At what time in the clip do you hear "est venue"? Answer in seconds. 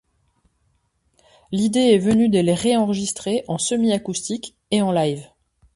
1.93-2.27